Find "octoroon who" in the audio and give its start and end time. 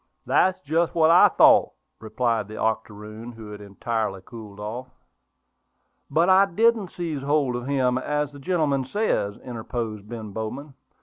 2.57-3.51